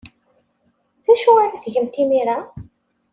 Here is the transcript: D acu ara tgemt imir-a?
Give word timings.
D 1.03 1.07
acu 1.13 1.31
ara 1.43 1.61
tgemt 1.63 1.95
imir-a? 2.03 2.37